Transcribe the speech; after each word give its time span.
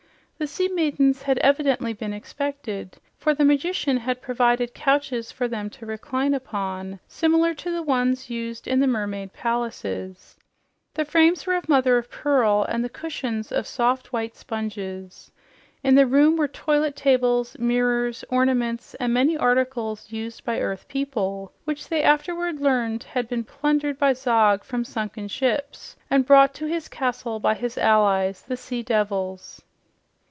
The 0.41 0.47
sea 0.47 0.69
maidens 0.69 1.21
had 1.21 1.37
evidently 1.37 1.93
been 1.93 2.13
expected, 2.13 2.97
for 3.15 3.35
the 3.35 3.45
magician 3.45 3.97
had 3.97 4.23
provided 4.23 4.73
couches 4.73 5.31
for 5.31 5.47
them 5.47 5.69
to 5.69 5.85
recline 5.85 6.33
upon 6.33 6.99
similar 7.07 7.53
to 7.53 7.69
the 7.69 7.83
ones 7.83 8.27
used 8.27 8.67
in 8.67 8.79
the 8.79 8.87
mermaid 8.87 9.33
palaces. 9.33 10.37
The 10.95 11.05
frames 11.05 11.45
were 11.45 11.53
of 11.53 11.69
mother 11.69 11.99
of 11.99 12.09
pearl 12.09 12.65
and 12.67 12.83
the 12.83 12.89
cushions 12.89 13.51
of 13.51 13.67
soft, 13.67 14.11
white 14.13 14.35
sponges. 14.35 15.29
In 15.83 15.93
the 15.93 16.07
room 16.07 16.37
were 16.37 16.47
toilet 16.47 16.95
tables, 16.95 17.55
mirrors, 17.59 18.25
ornaments 18.29 18.95
and 18.95 19.13
many 19.13 19.37
articles 19.37 20.11
used 20.11 20.43
by 20.43 20.59
earth 20.59 20.87
people, 20.87 21.53
which 21.65 21.87
they 21.87 22.01
afterward 22.01 22.59
learned 22.59 23.03
had 23.03 23.29
been 23.29 23.43
plundered 23.43 23.99
by 23.99 24.13
Zog 24.13 24.63
from 24.63 24.85
sunken 24.85 25.27
ships 25.27 25.95
and 26.09 26.25
brought 26.25 26.55
to 26.55 26.65
his 26.65 26.87
castle 26.89 27.39
by 27.39 27.53
his 27.53 27.77
allies, 27.77 28.41
the 28.41 28.57
sea 28.57 28.81
devils. 28.81 29.61